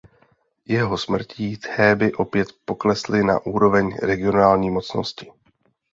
[0.65, 5.31] Jeho smrtí Théby opět poklesly na úroveň regionální mocnosti.